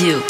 Still 0.00 0.29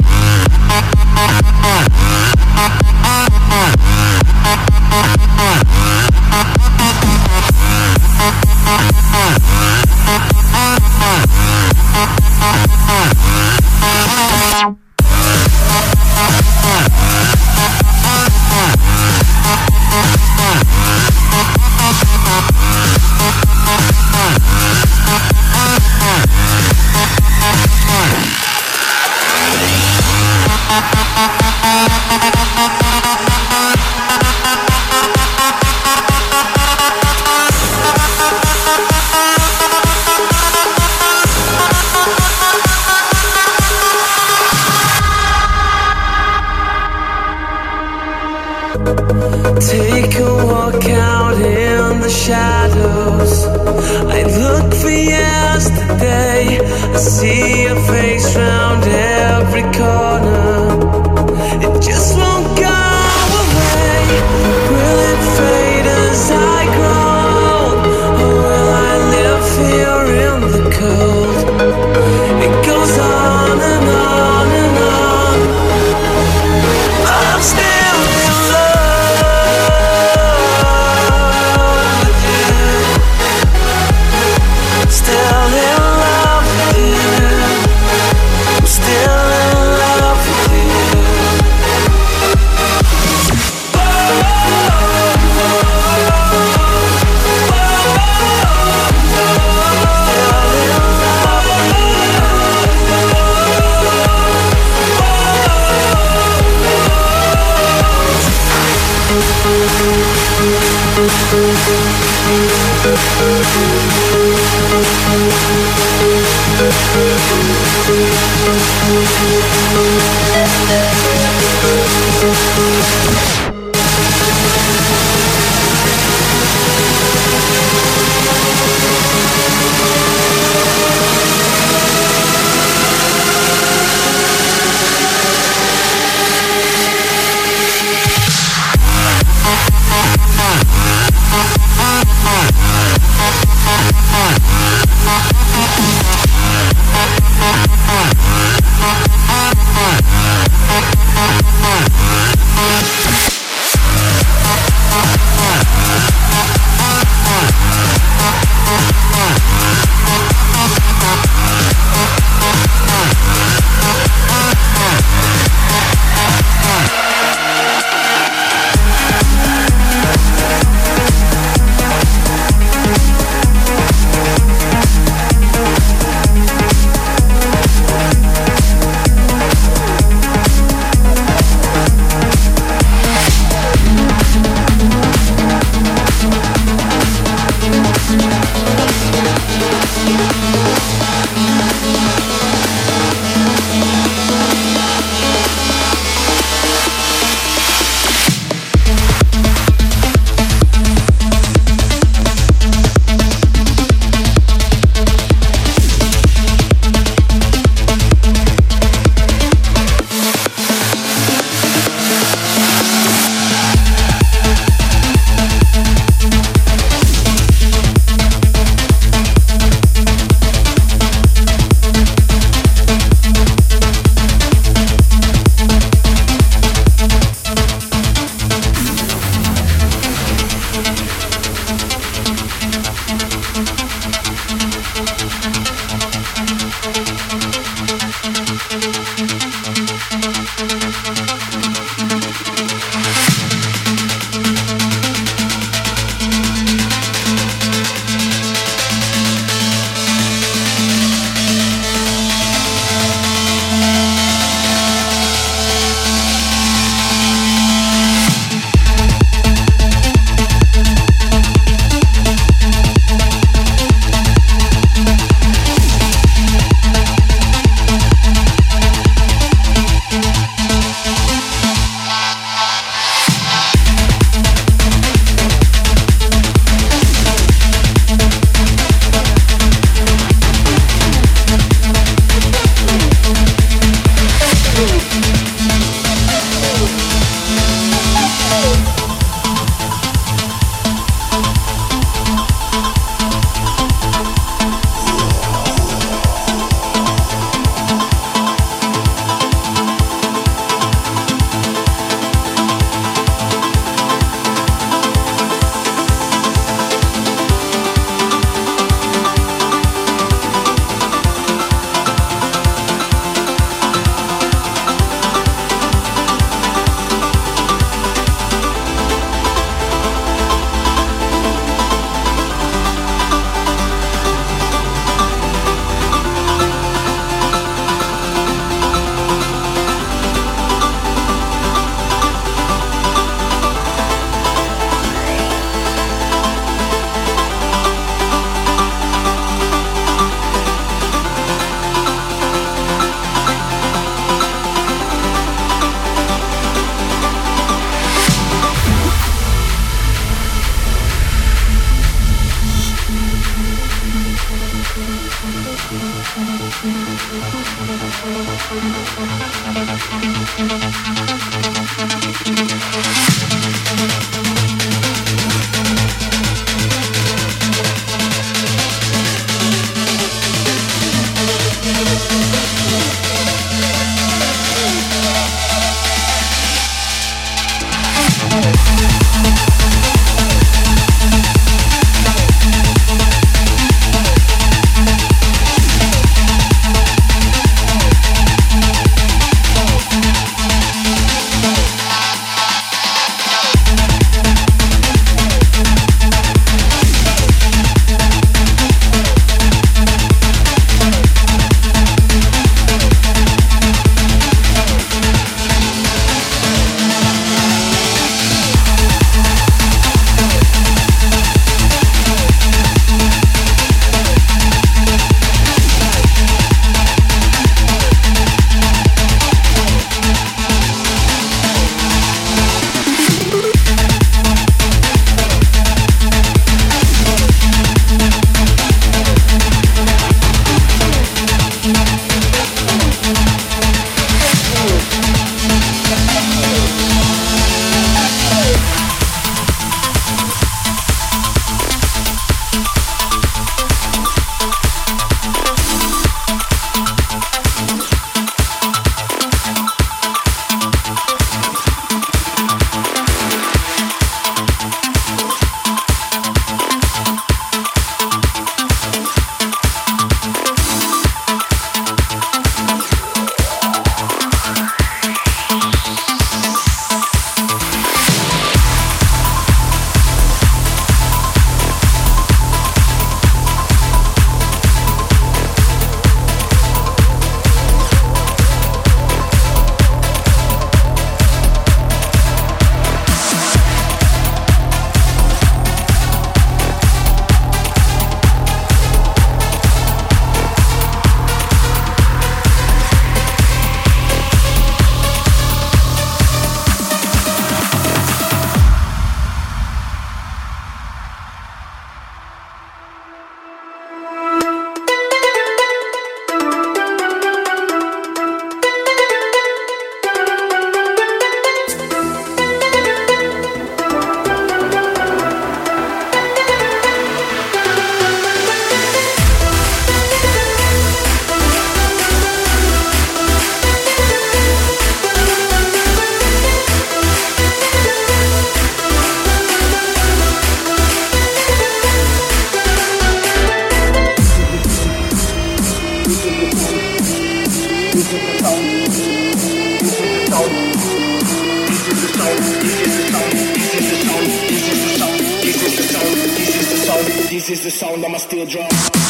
This 547.50 547.68
is 547.68 547.82
the 547.82 547.90
sound 547.90 548.24
of 548.24 548.30
my 548.30 548.38
steel 548.38 548.64
drum. 548.64 549.29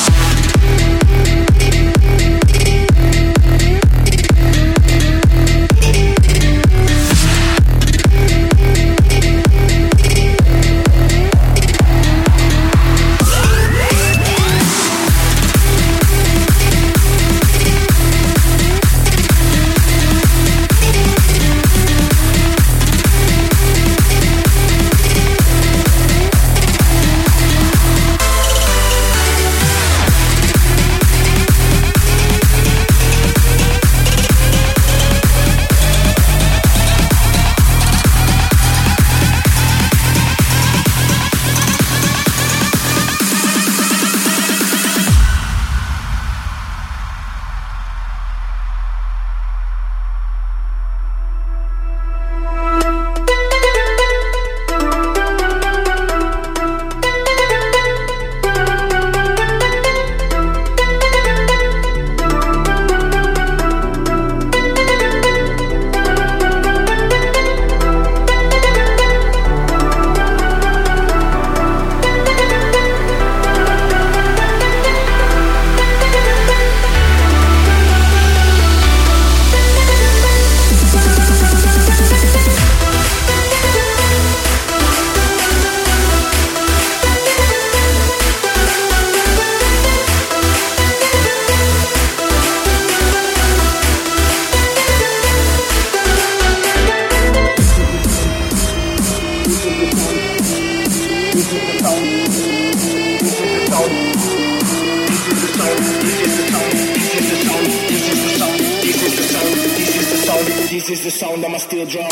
This 109.11 109.19
is 109.19 109.27
the 109.27 109.35
sound, 109.35 109.57
this 109.57 109.97
is 109.97 110.11
the 110.11 110.17
sound, 110.19 110.47
this 110.71 110.91
is 110.91 111.03
the 111.03 111.11
sound 111.11 111.45
of 111.45 111.51
my 111.51 111.59
steel 111.59 111.85
drum. 111.85 112.09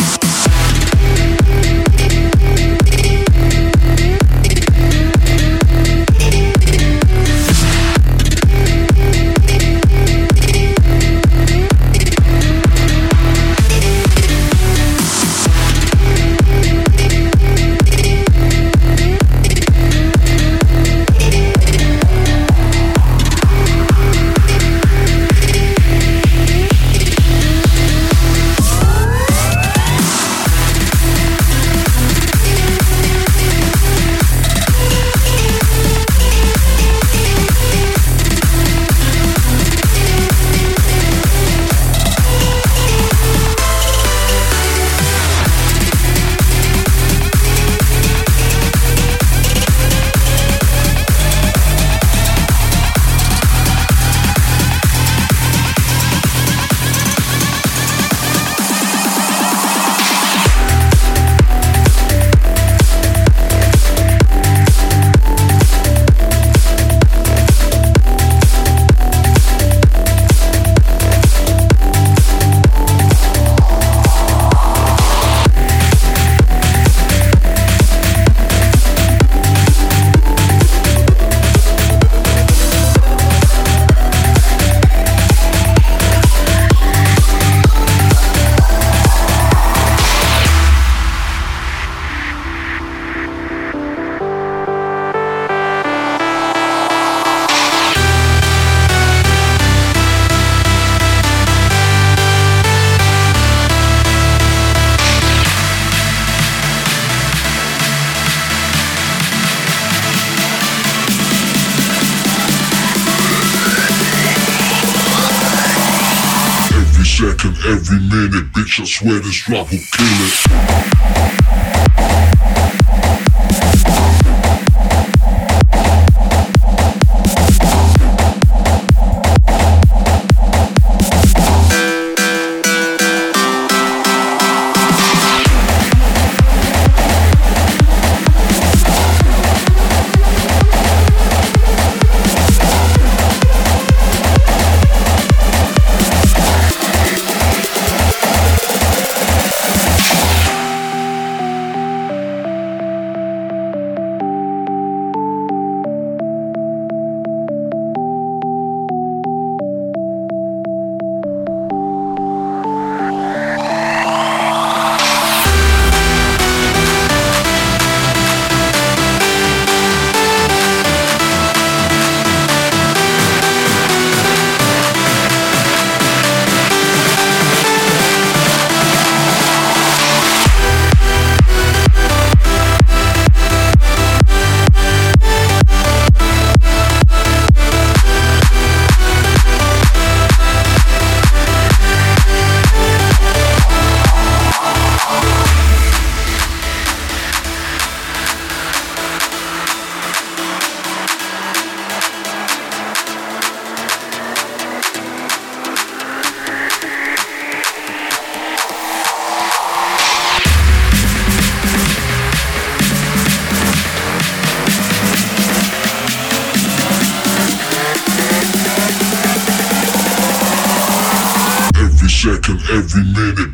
second, 117.38 117.56
every 117.66 118.00
minute. 118.00 118.52
Bitch, 118.52 118.80
I 118.80 118.84
swear 118.84 119.20
this 119.20 119.42
drop 119.42 119.70
will 119.70 119.78
kill 119.78 120.06
it. 120.06 121.67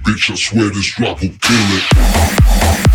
Bitch. 0.05 0.31
I 0.31 0.35
swear 0.35 0.69
this 0.71 0.87
drop 0.87 1.21
will 1.21 1.31
kill 1.41 1.67
it. 1.79 2.94